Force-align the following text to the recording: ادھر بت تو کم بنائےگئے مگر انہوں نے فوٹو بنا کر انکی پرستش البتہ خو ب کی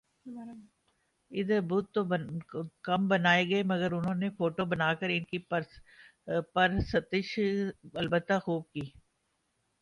ادھر 1.31 1.59
بت 1.69 1.85
تو 1.93 2.01
کم 2.83 3.01
بنائےگئے 3.07 3.61
مگر 3.63 3.91
انہوں 3.91 4.15
نے 4.15 4.29
فوٹو 4.37 4.63
بنا 4.71 4.89
کر 4.99 5.09
انکی 5.09 5.39
پرستش 6.53 7.29
البتہ 7.95 8.35
خو 8.43 8.59
ب 8.59 8.71
کی 8.73 8.85